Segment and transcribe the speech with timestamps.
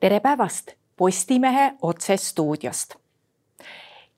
[0.00, 2.94] tere päevast Postimehe otsestuudiost.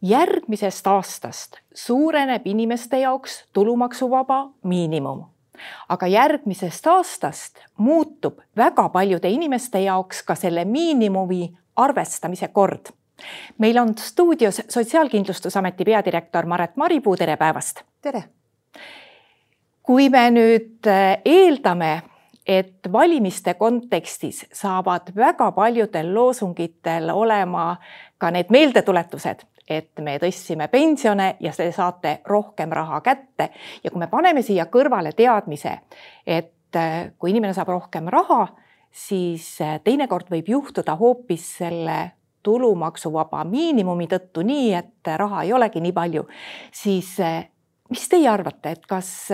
[0.02, 5.24] järgmisest aastast suureneb inimeste jaoks tulumaksuvaba miinimum.
[5.88, 12.86] aga järgmisest aastast muutub väga paljude inimeste jaoks ka selle miinimumi arvestamise kord.
[13.58, 17.82] meil on stuudios Sotsiaalkindlustusameti peadirektor Maret Maripuu, tere päevast.
[18.00, 18.24] tere.
[19.82, 20.86] kui me nüüd
[21.24, 22.02] eeldame
[22.46, 27.76] et valimiste kontekstis saavad väga paljudel loosungitel olema
[28.18, 33.50] ka need meeldetuletused, et me tõstsime pensione ja te saate rohkem raha kätte.
[33.84, 35.78] Ja kui me paneme siia kõrvale teadmise,
[36.26, 38.46] et äh, kui inimene saab rohkem raha,
[38.90, 42.00] siis äh, teinekord võib juhtuda hoopis selle
[42.42, 46.26] tulumaksuvaba miinimumi tõttu nii, et raha ei olegi nii palju,
[46.74, 47.44] siis äh,
[47.90, 49.30] mis teie arvate, et kas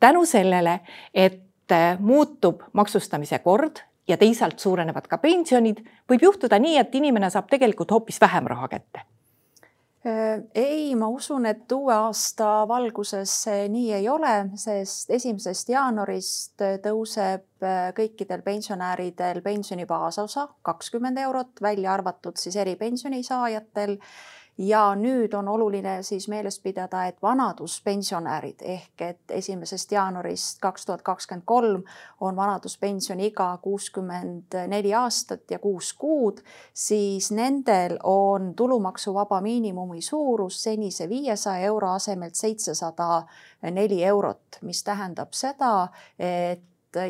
[0.00, 0.80] tänu sellele,
[1.14, 7.30] et Äh, muutub maksustamise kord ja teisalt suurenevad ka pensionid, võib juhtuda nii, et inimene
[7.30, 9.04] saab tegelikult hoopis vähem raha kätte.
[10.06, 16.64] Äh, ei, ma usun, et uue aasta valguses see nii ei ole, sest esimesest jaanuarist
[16.82, 23.98] tõuseb äh, kõikidel pensionäridel pensioni baasosa kakskümmend eurot, välja arvatud siis eripensioni saajatel
[24.58, 31.02] ja nüüd on oluline siis meeles pidada, et vanaduspensionärid ehk et esimesest jaanuarist kaks tuhat
[31.02, 31.82] kakskümmend kolm
[32.20, 36.40] on vanaduspensioni iga kuuskümmend neli aastat ja kuus kuud,
[36.74, 43.22] siis nendel on tulumaksuvaba miinimumi suurus senise viiesaja euro asemelt seitsesada
[43.62, 46.60] neli eurot, mis tähendab seda, et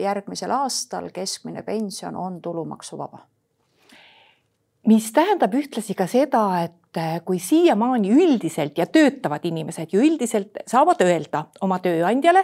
[0.00, 3.18] järgmisel aastal keskmine pension on tulumaksuvaba.
[4.86, 10.58] Mis tähendab ühtlasi ka seda, et et kui siiamaani üldiselt ja töötavad inimesed ju üldiselt
[10.66, 12.42] saavad öelda oma tööandjale,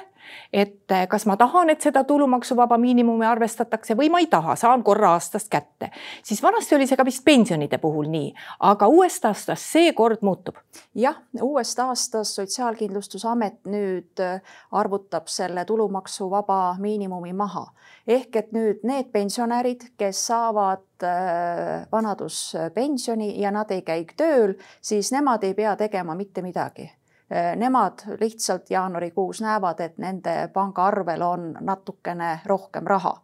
[0.53, 5.13] et kas ma tahan, et seda tulumaksuvaba miinimumi arvestatakse või ma ei taha, saan korra
[5.17, 5.91] aastas kätte,
[6.23, 8.33] siis vanasti oli see ka vist pensionide puhul nii,
[8.71, 10.59] aga uuest aastast see kord muutub.
[10.95, 14.23] jah, uuest aastast Sotsiaalkindlustusamet nüüd
[14.71, 17.67] arvutab selle tulumaksuvaba miinimumi maha
[18.07, 24.36] ehk et nüüd need pensionärid, kes saavad äh, vanaduspensioni ja nad ei käi tööl,
[24.81, 31.23] siis nemad ei pea tegema mitte midagi äh, nemad lihtsalt jaanuarikuus näevad, et nende pangaarvel
[31.23, 33.17] on natukene rohkem raha.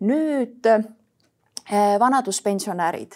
[0.00, 0.84] nüüd äh,
[1.98, 3.12] vanaduspensionärid,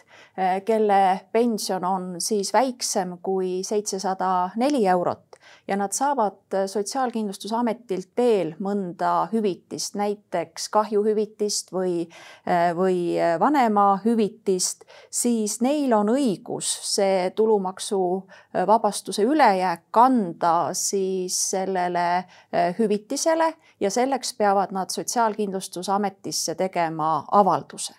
[0.64, 5.27] kelle pension on siis väiksem kui seitsesada neli eurot,
[5.68, 12.08] ja nad saavad äh, Sotsiaalkindlustusametilt veel mõnda hüvitist, näiteks kahjuhüvitist või,
[12.48, 22.24] äh, või äh, vanemahüvitist, siis neil on õigus see tulumaksuvabastuse ülejääk kanda siis sellele
[22.78, 27.94] hüvitisele ja selleks peavad nad Sotsiaalkindlustusametisse tegema avalduse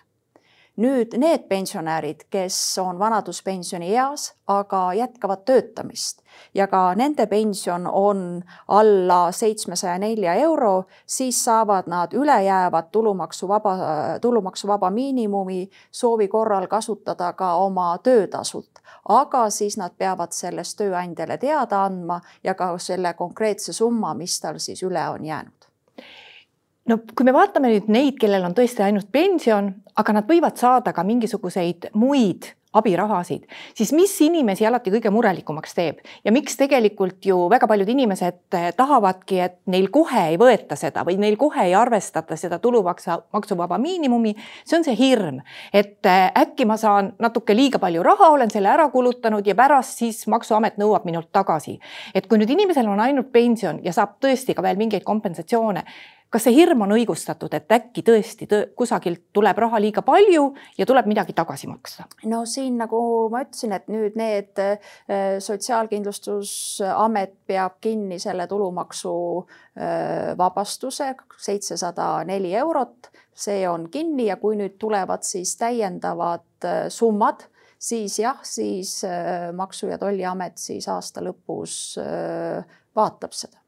[0.76, 6.22] nüüd need pensionärid, kes on vanaduspensioni eas, aga jätkavad töötamist
[6.54, 13.76] ja ka nende pension on alla seitsmesaja nelja euro, siis saavad nad ülejäävat tulumaksuvaba,
[14.20, 18.70] tulumaksuvaba miinimumi soovi korral kasutada ka oma töötasult.
[19.08, 24.58] aga siis nad peavad sellest tööandjale teada andma ja ka selle konkreetse summa, mis tal
[24.58, 25.70] siis üle on jäänud
[26.90, 29.70] no kui me vaatame nüüd neid, kellel on tõesti ainult pension,
[30.00, 36.04] aga nad võivad saada ka mingisuguseid muid abirahasid, siis mis inimesi alati kõige murelikumaks teeb
[36.22, 41.02] ja miks tegelikult ju väga paljud inimesed eh, tahavadki, et neil kohe ei võeta seda
[41.06, 44.36] või neil kohe ei arvestata seda tulumaksa, maksuvaba miinimumi.
[44.62, 45.40] see on see hirm,
[45.74, 49.98] et eh, äkki ma saan natuke liiga palju raha, olen selle ära kulutanud ja pärast
[50.04, 51.80] siis maksuamet nõuab minult tagasi.
[52.14, 55.82] et kui nüüd inimesel on ainult pension ja saab tõesti ka veel mingeid kompensatsioone
[56.30, 60.44] kas see hirm on õigustatud, et äkki tõesti tõ kusagilt tuleb raha liiga palju
[60.78, 62.06] ja tuleb midagi tagasi maksta?
[62.30, 63.00] no siin, nagu
[63.32, 64.78] ma ütlesin, et nüüd need äh,
[65.42, 69.14] Sotsiaalkindlustusamet peab kinni selle tulumaksu
[69.78, 70.34] äh,
[71.40, 77.48] seitsesada neli eurot, see on kinni ja kui nüüd tulevad siis täiendavad äh, summad,
[77.80, 79.00] siis jah, siis
[79.56, 81.96] Maksu- ja Tolliamet siis aasta lõpus
[82.94, 83.59] vaatab seda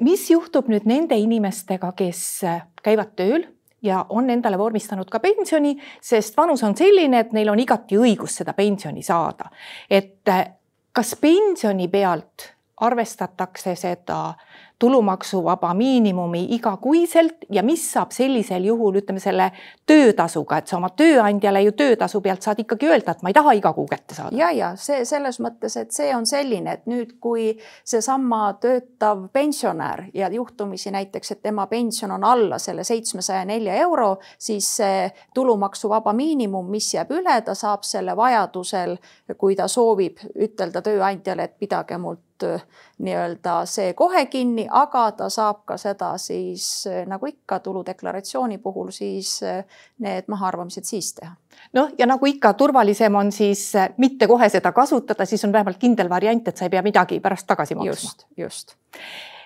[0.00, 3.46] mis juhtub nüüd nende inimestega, kes eh, käivad tööl
[3.82, 8.40] ja on endale vormistanud ka pensioni, sest vanus on selline, et neil on igati õigus
[8.40, 9.50] seda pensioni saada.
[9.90, 10.46] et eh,
[10.92, 14.34] kas pensioni pealt arvestatakse seda
[14.78, 19.50] tulumaksuvaba miinimumi igakuiselt ja mis saab sellisel juhul, ütleme selle
[19.86, 23.54] töötasuga, et sa oma tööandjale ju töötasu pealt saad ikkagi öelda, et ma ei taha
[23.58, 24.36] iga kuu kätte saada.
[24.38, 27.48] ja, ja see selles mõttes, et see on selline, et nüüd, kui
[27.84, 34.18] seesama töötav pensionär ja juhtumisi näiteks, et tema pension on alla selle seitsmesaja nelja euro,
[34.38, 38.94] siis see tulumaksuvaba miinimum, mis jääb üle, ta saab selle vajadusel,
[39.36, 42.62] kui ta soovib ütelda tööandjale, et pidage mult Äh,
[42.98, 48.90] nii-öelda see kohe kinni, aga ta saab ka seda siis äh, nagu ikka tuludeklaratsiooni puhul
[48.90, 49.64] siis äh,
[50.02, 51.32] need mahaarvamised siis teha.
[51.72, 56.10] noh, ja nagu ikka, turvalisem on siis mitte kohe seda kasutada, siis on vähemalt kindel
[56.10, 57.90] variant, et sa ei pea midagi pärast tagasi maksma.
[57.92, 58.74] just, just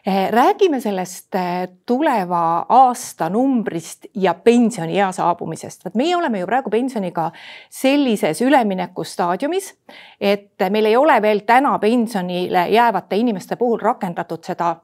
[0.06, 5.84] räägime sellest eh, tuleva aasta numbrist ja pensioniea saabumisest.
[5.84, 7.30] vot meie oleme ju praegu pensioniga
[7.70, 9.74] sellises üleminekustaadiumis,
[10.20, 14.76] et meil ei ole veel täna pensionile jäävate inimeste puhul rakendatud seda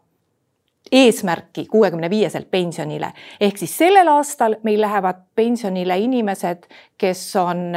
[0.93, 3.13] eesmärki kuuekümne viieselt pensionile.
[3.41, 6.67] ehk siis sellel aastal meil lähevad pensionile inimesed,
[6.99, 7.75] kes on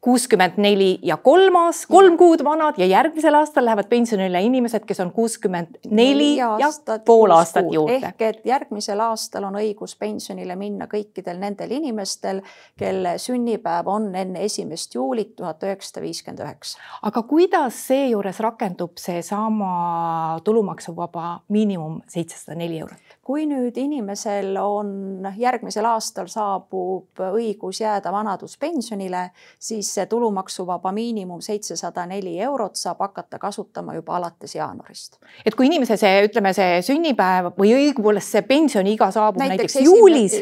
[0.00, 5.00] kuuskümmend neli ja kolm aast-, kolm kuud vanad ja järgmisel aastal lähevad pensionile inimesed, kes
[5.00, 6.70] on kuuskümmend neli ja
[7.04, 7.98] pool aastat juurde.
[8.00, 12.40] ehk et järgmisel aastal on õigus pensionile minna kõikidel nendel inimestel,
[12.80, 16.80] kelle sünnipäev on enne esimest juulit tuhat üheksasada viiskümmend üheksa.
[17.02, 23.16] aga kuidas seejuures rakendub seesama tulumaksuvaba miinimum seitsesada neli eurot?
[23.30, 32.06] kui nüüd inimesel on järgmisel aastal saabub õigus jääda vanaduspensionile, siis see tulumaksuvaba miinimum seitsesada
[32.06, 35.18] neli eurot saab hakata kasutama juba alates jaanuarist.
[35.46, 40.38] et kui inimese see, ütleme, see sünnipäev või õigupoolest see pensioniiga saabub näiteks, näiteks juulis.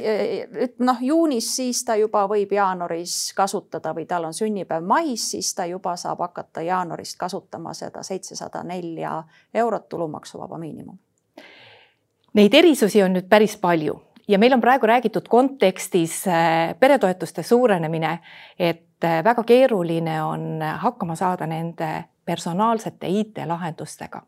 [0.78, 5.66] noh, juunis, siis ta juba võib jaanuaris kasutada või tal on sünnipäev mais, siis ta
[5.66, 9.22] juba saab hakata jaanuarist kasutama seda seitsesada nelja
[9.54, 10.98] eurot tulumaksuvaba miinimum
[12.36, 13.96] Neid erisusi on nüüd päris palju
[14.28, 18.18] ja meil on praegu räägitud kontekstis äh, peretoetuste suurenemine,
[18.58, 24.22] et äh, väga keeruline on hakkama saada nende personaalsete IT-lahendustega.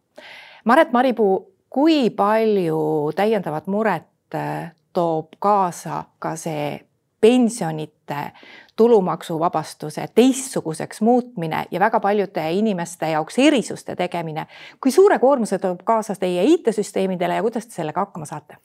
[0.64, 6.80] Maret Maripuu, kui palju täiendavat muret äh, toob kaasa ka see
[7.20, 8.32] pensionite
[8.76, 14.46] tulumaksuvabastuse teistsuguseks muutmine ja väga paljude inimeste jaoks erisuste tegemine.
[14.80, 18.56] kui suure koormuse toob kaasa teie IT-süsteemidele ja kuidas te sellega hakkama saate?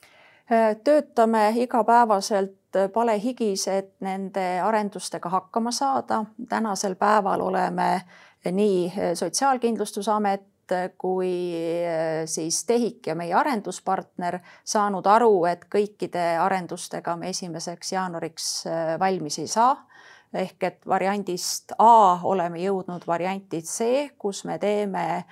[0.84, 6.24] Töötame igapäevaselt palehigis, et nende arendustega hakkama saada.
[6.48, 8.02] tänasel päeval oleme
[8.52, 10.42] nii Sotsiaalkindlustusamet
[10.98, 11.52] kui
[12.26, 18.64] siis TEHIK ja meie arenduspartner saanud aru, et kõikide arendustega me esimeseks jaanuariks
[18.98, 19.76] valmis ei saa
[20.34, 25.24] ehk et variandist A oleme jõudnud varianti C, kus me teeme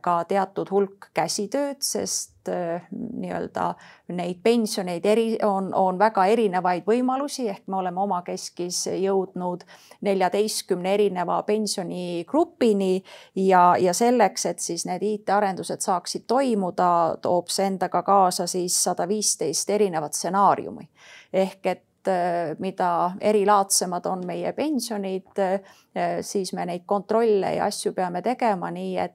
[0.00, 2.82] ka teatud hulk käsitööd, sest Äh,
[3.16, 3.74] nii-öelda
[4.14, 9.64] neid pensioneid eri, on, on väga erinevaid võimalusi, ehk me oleme omakeskis jõudnud
[10.06, 13.02] neljateistkümne erineva pensionigrupini
[13.46, 16.90] ja, ja selleks, et siis need IT-arendused saaksid toimuda,
[17.22, 20.88] toob see endaga kaasa siis sada viisteist erinevat stsenaariumi.
[21.32, 27.92] ehk et äh, mida erilaadsemad on meie pensionid, äh, siis me neid kontrolle ja asju
[27.92, 29.14] peame tegema nii, et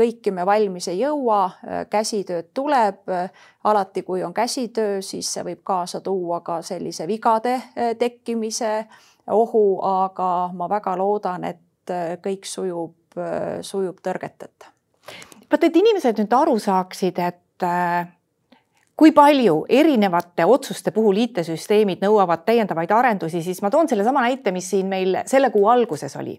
[0.00, 1.42] kõiki me valmis ei jõua,
[1.90, 3.04] käsitööd tuleb.
[3.64, 8.86] alati, kui on käsitöö, siis see võib kaasa tuua ka sellise vigade eh, tekkimise
[9.30, 11.92] ohu, aga ma väga loodan, et
[12.24, 13.18] kõik sujub,
[13.60, 14.72] sujub tõrgeteta.
[15.50, 17.68] vaata, et inimesed nüüd aru saaksid, et
[19.00, 24.66] kui palju erinevate otsuste puhul IT-süsteemid nõuavad täiendavaid arendusi, siis ma toon sellesama näite, mis
[24.74, 26.36] siin meil selle kuu alguses oli.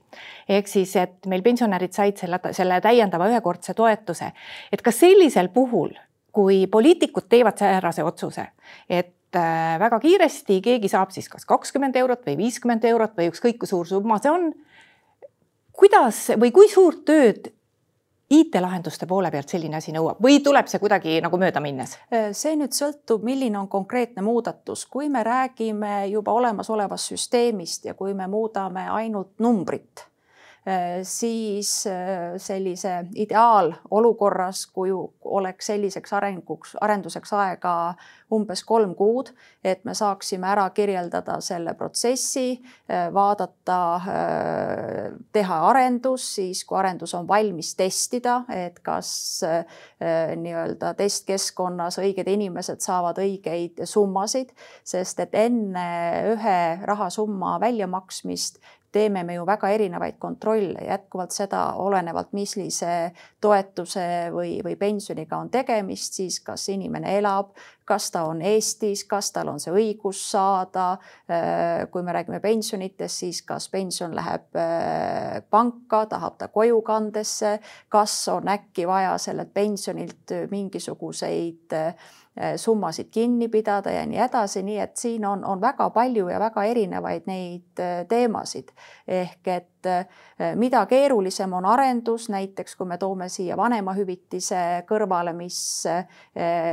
[0.50, 4.32] ehk siis, et meil pensionärid said selle, selle täiendava ühekordse toetuse.
[4.72, 5.96] et kas sellisel puhul,
[6.32, 8.46] kui poliitikud teevad säärase otsuse,
[8.90, 13.58] et äh, väga kiiresti keegi saab siis kas kakskümmend eurot või viiskümmend eurot või ükskõik
[13.64, 14.54] kui suur summa see on.
[15.74, 17.50] kuidas või kui suurt tööd
[18.32, 21.98] IT-lahenduste poole pealt selline asi nõuab või tuleb see kuidagi nagu mööda minnes?
[22.38, 28.14] see nüüd sõltub, milline on konkreetne muudatus, kui me räägime juba olemasolevast süsteemist ja kui
[28.14, 30.11] me muudame ainult numbrit Äh,
[31.04, 31.94] siis äh,
[32.38, 34.92] sellise ideaalolukorras, kui
[35.26, 37.74] oleks selliseks arenguks, arenduseks aega
[38.32, 39.32] umbes kolm kuud,
[39.64, 43.80] et me saaksime ära kirjeldada selle protsessi, äh, vaadata,
[45.34, 49.12] teha arendus, siis kui arendus on valmis, testida, et kas
[50.42, 54.52] nii-öelda testkeskkonnas õiged inimesed saavad õigeid summasid,
[54.84, 55.88] sest et enne
[56.34, 58.62] ühe rahasumma väljamaksmist
[58.92, 65.50] teeme me ju väga erinevaid kontrolle, jätkuvalt seda olenevalt, millise toetuse või, või pensioniga on
[65.50, 67.56] tegemist, siis kas inimene elab,
[67.86, 70.98] kas ta on Eestis, kas tal on see õigus saada.
[71.92, 74.48] kui me räägime pensionitest, siis kas pension läheb
[75.50, 81.96] panka, tahab ta kojukandesse, kas on äkki vaja sellelt pensionilt mingisuguseid Äh,
[82.56, 86.64] summasid kinni pidada ja nii edasi, nii et siin on, on väga palju ja väga
[86.64, 88.72] erinevaid neid äh, teemasid.
[89.08, 90.06] ehk et äh,
[90.56, 95.84] mida keerulisem on arendus, näiteks kui me toome siia vanemahüvitise kõrvale, mis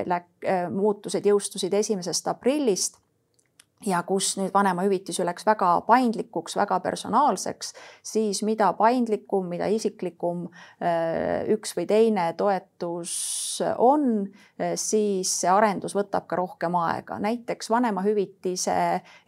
[0.06, 3.00] läk-, muutused jõustusid esimesest aprillist
[3.86, 11.46] ja kus nüüd vanemahüvitis läks väga paindlikuks, väga personaalseks, siis mida paindlikum, mida isiklikum äh,
[11.54, 13.14] üks või teine toetus
[13.78, 14.26] on,
[14.58, 17.18] äh, siis see arendus võtab ka rohkem aega.
[17.22, 18.78] näiteks vanemahüvitise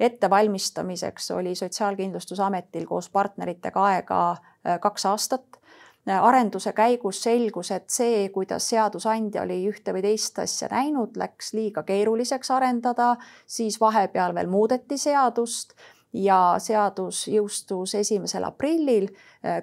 [0.01, 5.60] ettevalmistamiseks oli Sotsiaalkindlustusametil koos partneritega aega äh, kaks aastat
[6.07, 11.83] arenduse käigus selgus, et see, kuidas seadusandja oli ühte või teist asja näinud, läks liiga
[11.83, 13.17] keeruliseks arendada,
[13.47, 15.75] siis vahepeal veel muudeti seadust
[16.13, 19.09] ja seadus jõustus esimesel aprillil.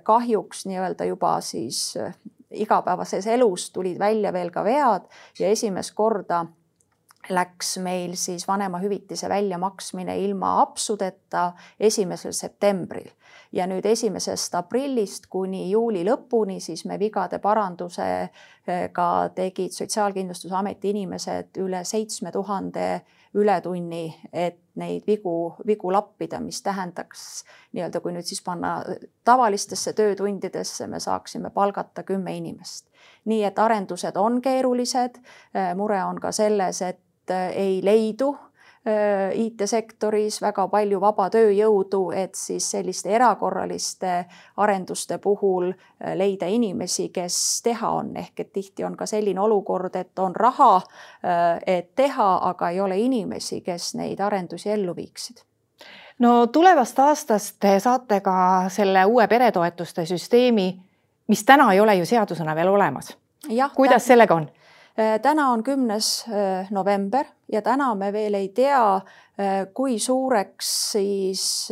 [0.03, 1.97] kahjuks nii-öelda juba siis
[2.51, 6.45] igapäevases elus tulid välja veel ka vead ja esimest korda
[7.29, 13.09] läks meil siis vanemahüvitise väljamaksmine ilma apsudeta esimesel septembril
[13.51, 21.83] ja nüüd esimesest aprillist kuni juuli lõpuni siis me vigade parandusega tegid Sotsiaalkindlustusameti inimesed üle
[21.87, 22.87] seitsme tuhande
[23.37, 27.43] ületunni, et neid vigu, vigu lappida, mis tähendaks
[27.75, 28.79] nii-öelda, kui nüüd siis panna
[29.27, 32.87] tavalistesse töötundidesse, me saaksime palgata kümme inimest.
[33.25, 35.19] nii et arendused on keerulised.
[35.75, 36.99] mure on ka selles, et
[37.31, 38.35] ei leidu
[38.87, 44.11] Äh, IT-sektoris väga palju vaba tööjõudu, et siis selliste erakorraliste
[44.63, 49.95] arenduste puhul äh, leida inimesi, kes teha on, ehk et tihti on ka selline olukord,
[49.99, 50.69] et on raha,
[51.19, 55.43] äh, et teha, aga ei ole inimesi, kes neid arendusi ellu viiksid
[56.23, 58.37] no tulevast aastast te saate ka
[58.71, 60.69] selle uue peretoetuste süsteemi,
[61.27, 63.17] mis täna ei ole ju seadusena veel olemas.
[63.75, 64.07] kuidas täpselt.
[64.07, 64.47] sellega on?
[64.99, 70.91] Äh, täna on kümnes äh, november ja täna me veel ei tea, äh, kui suureks
[70.91, 71.69] siis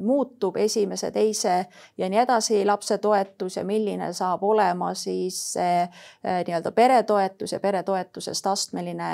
[0.00, 1.66] muutub esimese, teise
[1.98, 9.08] ja nii edasi lapsetoetus ja milline saab olema siis nii-öelda peretoetus ja peretoetusest astmeline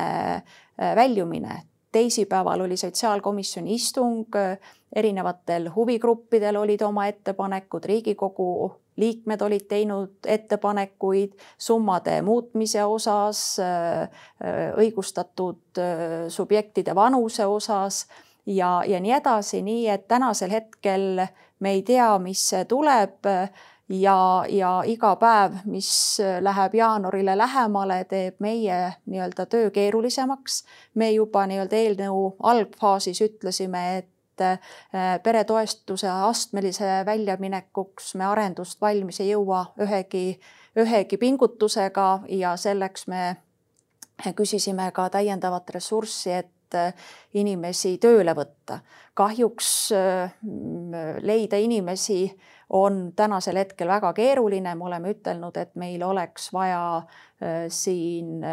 [0.97, 1.63] väljumine.
[1.93, 4.37] teisipäeval oli sotsiaalkomisjoni istung,
[4.97, 14.09] erinevatel huvigruppidel olid oma ettepanekud, Riigikogu liikmed olid teinud ettepanekuid summade muutmise osas, äh,
[14.77, 18.07] õigustatud äh, subjektide vanuse osas
[18.47, 21.27] ja, ja nii edasi, nii et tänasel hetkel
[21.61, 23.27] me ei tea, mis tuleb
[23.91, 30.65] ja, ja iga päev, mis läheb jaanuarile lähemale, teeb meie nii-öelda töö keerulisemaks.
[30.95, 34.09] me juba nii-öelda eelnõu algfaasis ütlesime, et
[34.41, 40.41] et äh, peretoestuse astmelise väljaminekuks me arendust valmis ei jõua ühegi,
[40.79, 43.37] ühegi pingutusega ja selleks me
[44.37, 46.95] küsisime ka täiendavat ressurssi, et äh,
[47.35, 48.81] inimesi tööle võtta.
[49.15, 50.33] kahjuks äh,
[51.21, 52.31] leida inimesi
[52.71, 57.03] on tänasel hetkel väga keeruline, me oleme ütelnud, et meil oleks vaja
[57.69, 58.45] siin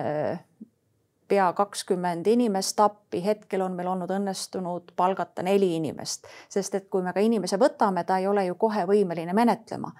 [1.27, 7.03] pea kakskümmend inimest appi, hetkel on meil olnud õnnestunud palgata neli inimest, sest et kui
[7.03, 9.91] me ka inimese võtame, ta ei ole ju kohe võimeline menetlema.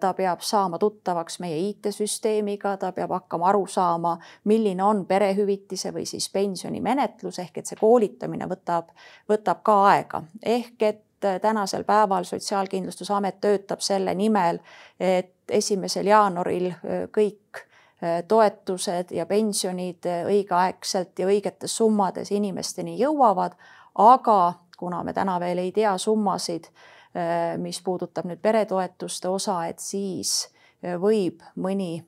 [0.00, 6.06] ta peab saama tuttavaks meie IT-süsteemiga, ta peab hakkama aru saama, milline on perehüvitise või
[6.06, 8.90] siis pensioni menetlus ehk et see koolitamine võtab,
[9.28, 11.02] võtab ka aega ehk et
[11.40, 14.58] tänasel päeval Sotsiaalkindlustusamet töötab selle nimel,
[15.00, 16.72] et esimesel jaanuaril
[17.12, 17.73] kõik Äh,
[18.28, 23.56] toetused ja pensionid äh, õigeaegselt ja õigetes summades inimesteni jõuavad,
[23.94, 24.38] aga
[24.78, 26.68] kuna me täna veel ei tea summasid,
[27.16, 30.50] äh, mis puudutab nüüd peretoetuste osa, et siis
[31.00, 32.02] võib mõni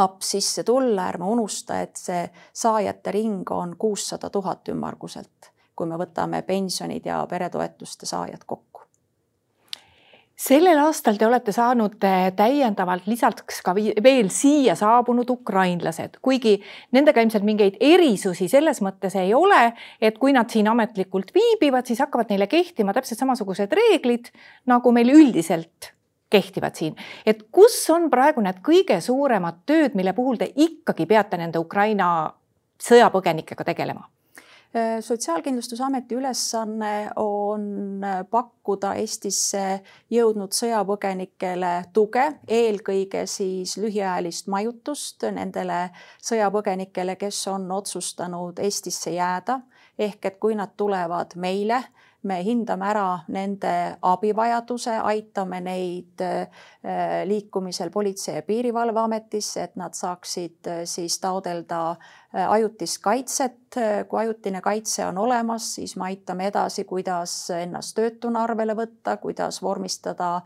[0.00, 2.22] app sisse tulla, ärme unusta, et see
[2.56, 8.81] saajate ring on kuussada tuhat ümmarguselt, kui me võtame pensionid ja peretoetuste saajad kokku
[10.38, 16.58] sellel aastal te olete saanud eh, täiendavalt lisaks ka veel siia saabunud ukrainlased, kuigi
[16.92, 22.02] nendega ilmselt mingeid erisusi selles mõttes ei ole, et kui nad siin ametlikult viibivad, siis
[22.04, 24.32] hakkavad neile kehtima täpselt samasugused reeglid,
[24.66, 25.92] nagu meil üldiselt
[26.32, 26.96] kehtivad siin.
[27.26, 32.32] et kus on praegu need kõige suuremad tööd, mille puhul te ikkagi peate nende Ukraina
[32.80, 34.08] sõjapõgenikega tegelema?
[35.00, 38.00] Sotsiaalkindlustusameti ülesanne on
[38.30, 45.90] pakkuda Eestisse jõudnud sõjapõgenikele tuge, eelkõige siis lühiajalist majutust nendele
[46.24, 49.60] sõjapõgenikele, kes on otsustanud Eestisse jääda.
[49.98, 51.84] ehk et kui nad tulevad meile
[52.22, 53.72] me hindame ära nende
[54.06, 56.46] abivajaduse, aitame neid äh,
[57.26, 63.58] liikumisel Politsei- ja Piirivalveametisse, et nad saaksid äh, siis taodelda äh, ajutist kaitset.
[64.08, 69.62] kui ajutine kaitse on olemas, siis me aitame edasi, kuidas ennast töötuna arvele võtta, kuidas
[69.62, 70.42] vormistada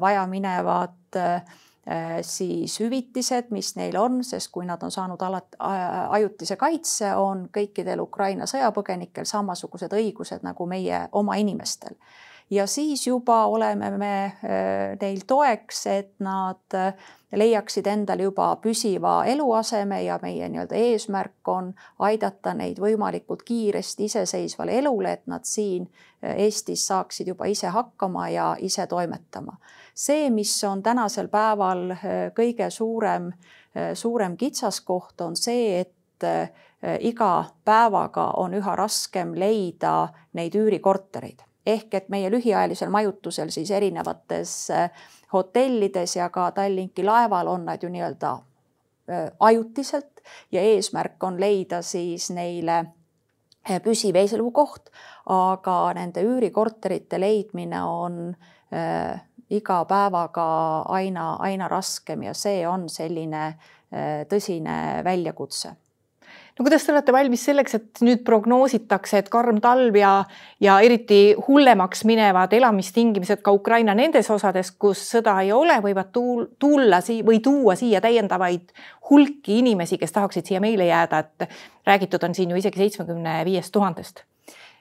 [0.00, 1.20] vajaminevad
[2.22, 8.02] siis hüvitised, mis neil on, sest kui nad on saanud alat-, ajutise kaitse, on kõikidel
[8.02, 11.96] Ukraina sõjapõgenikel samasugused õigused nagu meie oma inimestel.
[12.50, 16.92] ja siis juba oleme me äh, neil toeks, et nad äh,
[17.32, 24.78] leiaksid endale juba püsiva eluaseme ja meie nii-öelda eesmärk on aidata neid võimalikult kiiresti iseseisvale
[24.78, 25.88] elule, et nad siin
[26.22, 29.56] Eestis saaksid juba ise hakkama ja ise toimetama.
[29.94, 32.00] See, mis on tänasel päeval äh,
[32.34, 33.32] kõige suurem,
[33.76, 36.50] äh, suurem kitsaskoht, on see, et äh,
[37.00, 41.44] iga päevaga on üha raskem leida neid üürikortereid.
[41.66, 44.70] Ehk et meie lühiajalisel majutusel siis erinevates
[45.32, 48.36] hotellides ja ka Tallinki laeval on nad ju nii-öelda
[49.40, 50.20] ajutiselt
[50.52, 52.84] ja eesmärk on leida siis neile
[53.84, 54.90] püsiv elukoht,
[55.26, 58.36] aga nende üürikorterite leidmine on
[59.50, 60.46] iga päevaga
[60.92, 65.72] aina, aina raskem ja see on selline äh, tõsine väljakutse
[66.58, 70.12] no kuidas te olete valmis selleks, et nüüd prognoositakse, et karm talv ja,
[70.60, 77.00] ja eriti hullemaks minevad elamistingimused ka Ukraina nendes osades, kus sõda ei ole, võivad tulla
[77.04, 78.74] sii- või tuua siia täiendavaid
[79.10, 81.48] hulki inimesi, kes tahaksid siia meile jääda, et
[81.86, 84.24] räägitud on siin ju isegi seitsmekümne viiest tuhandest.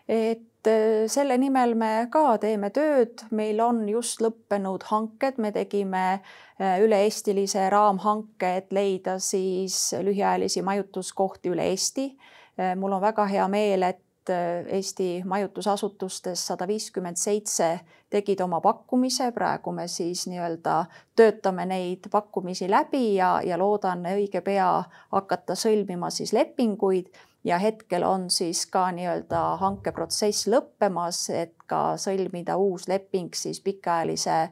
[0.07, 6.01] et Äh, selle nimel me ka teeme tööd, meil on just lõppenud hanked, me tegime
[6.17, 12.09] äh, üle-eestilise raamhanke, et leida siis lühiajalisi majutuskohti üle Eesti.
[12.59, 17.69] Äh, mul on väga hea meel, et Eesti majutusasutustest sada viiskümmend seitse
[18.11, 20.81] tegid oma pakkumise, praegu me siis nii-öelda
[21.15, 24.67] töötame neid pakkumisi läbi ja, ja loodan õige pea
[25.15, 27.07] hakata sõlmima siis lepinguid
[27.47, 34.35] ja hetkel on siis ka nii-öelda hankeprotsess lõppemas, et ka sõlmida uus leping siis pikaajalise
[34.41, 34.51] äh,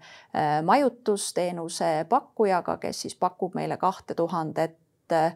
[0.64, 4.80] majutusteenuse pakkujaga, kes siis pakub meile kahte tuhandet,
[5.12, 5.36] äh,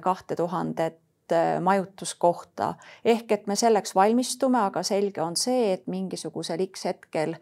[0.00, 2.74] kahte tuhandet äh, majutuskohta.
[3.04, 7.36] ehk et me selleks valmistume, aga selge on see, et mingisugusel X hetkel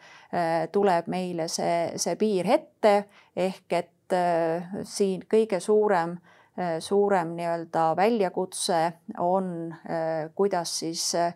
[0.73, 2.97] tuleb meile see, see piir ette
[3.37, 3.92] ehk et
[4.87, 6.18] siin kõige suurem
[6.81, 11.35] suurem nii-öelda väljakutse on, äh, kuidas siis äh,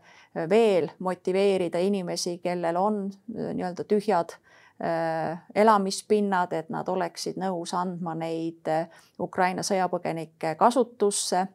[0.49, 4.39] veel motiveerida inimesi, kellel on nii-öelda tühjad
[5.55, 8.65] elamispinnad, et nad oleksid nõus andma neid
[9.21, 11.47] Ukraina sõjapõgenike kasutusse.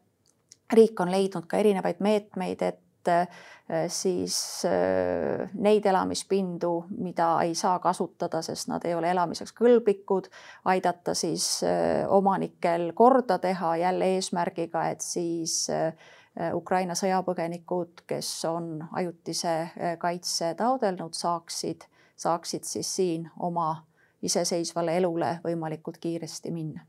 [0.72, 2.85] riik on leidnud ka erinevaid meetmeid, et Äh,
[3.88, 10.28] siis äh, neid elamispindu, mida ei saa kasutada, sest nad ei ole elamiseks kõlblikud,
[10.70, 15.66] aidata siis äh, omanikel korda teha jälle eesmärgiga, et siis
[16.52, 19.54] Ukraina sõjapõgenikud, kes on ajutise
[19.98, 23.70] kaitse taodelnud, saaksid, saaksid siis siin oma
[24.22, 26.84] iseseisvale elule võimalikult kiiresti minna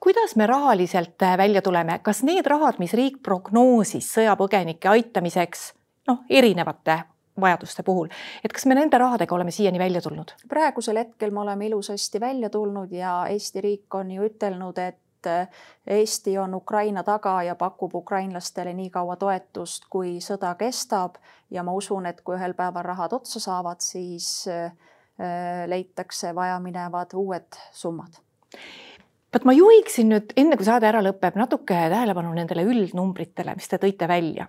[0.00, 5.72] kuidas me rahaliselt äh, välja tuleme, kas need rahad, mis riik prognoosis sõjapõgenike aitamiseks,
[6.08, 7.00] noh, erinevate
[7.40, 8.08] vajaduste puhul,
[8.44, 10.34] et kas me nende rahadega oleme siiani välja tulnud?
[10.48, 15.48] praegusel hetkel me oleme ilusasti välja tulnud ja Eesti riik on ju ütelnud, et äh,
[15.86, 21.20] Eesti on Ukraina taga ja pakub ukrainlastele nii kaua toetust, kui sõda kestab.
[21.50, 24.72] Ja ma usun, et kui ühel päeval rahad otsa saavad, siis äh,
[25.66, 28.20] leitakse vajaminevad uued summad
[29.34, 33.78] vot ma juhiksin nüüd enne, kui saade ära lõpeb, natuke tähelepanu nendele üldnumbritele, mis te
[33.82, 34.48] tõite välja.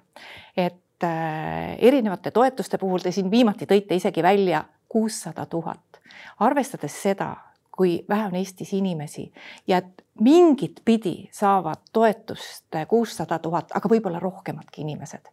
[0.58, 6.02] et äh, erinevate toetuste puhul te siin viimati tõite isegi välja kuussada tuhat.
[6.40, 7.36] arvestades seda,
[7.72, 9.32] kui vähe on Eestis inimesi
[9.68, 15.30] ja et mingit pidi saavad toetust kuussada tuhat, aga võib-olla rohkemadki inimesed,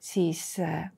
[0.00, 0.90] siis äh,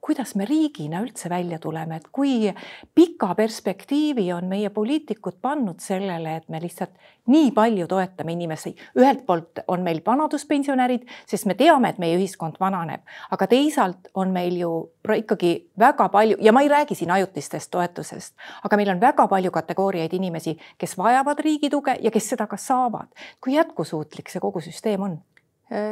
[0.00, 2.52] kuidas me riigina üldse välja tuleme, et kui
[2.94, 6.96] pika perspektiivi on meie poliitikud pannud sellele, et me lihtsalt
[7.30, 8.74] nii palju toetame inimesi.
[8.98, 14.32] ühelt poolt on meil vanaduspensionärid, sest me teame, et meie ühiskond vananeb, aga teisalt on
[14.32, 14.72] meil ju
[15.16, 18.34] ikkagi väga palju ja ma ei räägi siin ajutistest toetusest,
[18.64, 22.56] aga meil on väga palju kategooriaid inimesi, kes vajavad riigi tuge ja kes seda ka
[22.56, 23.08] saavad.
[23.40, 25.20] kui jätkusuutlik see kogu süsteem on?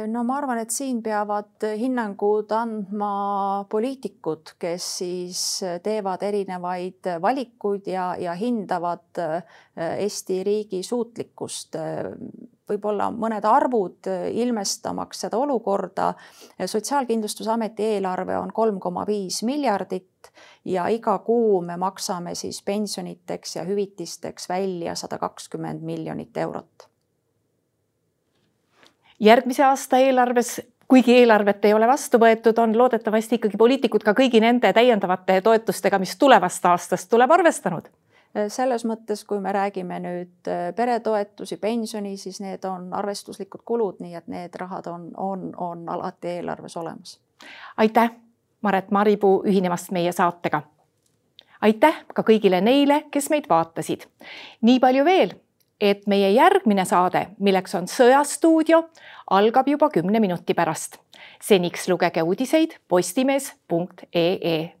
[0.07, 3.11] No ma arvan, et siin peavad hinnangud andma
[3.71, 5.43] poliitikud, kes siis
[5.83, 9.21] teevad erinevaid valikuid ja, ja hindavad
[9.79, 11.79] Eesti riigi suutlikkust.
[12.69, 14.11] võib-olla mõned arvud
[14.43, 16.13] ilmestamaks seda olukorda.
[16.65, 20.31] sotsiaalkindlustusameti eelarve on kolm koma viis miljardit
[20.65, 26.88] ja iga kuu me maksame siis pensioniteks ja hüvitisteks välja sada kakskümmend miljonit eurot
[29.19, 34.41] järgmise aasta eelarves kuigi eelarvet ei ole vastu võetud, on loodetavasti ikkagi poliitikud ka kõigi
[34.41, 37.89] nende täiendavate toetustega, mis tulevast aastast tuleb, arvestanud
[38.47, 44.15] selles mõttes, kui me räägime nüüd äh, peretoetusi, pensioni, siis need on arvestuslikud kulud, nii
[44.15, 47.19] et need rahad on, on, on alati eelarves olemas.
[47.77, 48.11] aitäh,
[48.61, 50.61] Maret Maripuu ühinemast meie saatega.
[51.61, 54.05] aitäh ka kõigile neile, kes meid vaatasid.
[54.61, 55.33] nii palju veel
[55.81, 58.83] et meie järgmine saade, milleks on Sõjastuudio,
[59.31, 60.97] algab juba kümne minuti pärast.
[61.41, 64.78] seniks lugege uudiseid postimees.ee